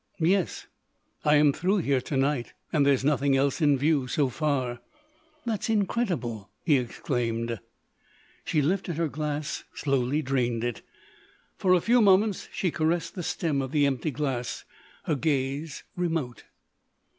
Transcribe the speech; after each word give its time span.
"Yes, 0.17 0.65
I 1.23 1.35
am 1.35 1.53
through 1.53 1.77
here 1.77 2.01
to 2.01 2.17
night, 2.17 2.53
and 2.73 2.83
there's 2.87 3.03
nothing 3.05 3.37
else 3.37 3.61
in 3.61 3.77
view, 3.77 4.07
so 4.07 4.29
far." 4.29 4.79
"That's 5.45 5.69
incredible!" 5.69 6.49
he 6.65 6.79
exclaimed. 6.79 7.59
She 8.43 8.63
lifted 8.63 8.95
her 8.97 9.07
glass, 9.07 9.63
slowly 9.75 10.23
drained 10.23 10.63
it. 10.63 10.81
For 11.55 11.75
a 11.75 11.81
few 11.81 12.01
moments 12.01 12.49
she 12.51 12.71
caressed 12.71 13.13
the 13.13 13.21
stem 13.21 13.61
of 13.61 13.71
the 13.71 13.85
empty 13.85 14.09
glass, 14.09 14.65
her 15.03 15.13
gaze 15.13 15.83
remote. 15.95 16.45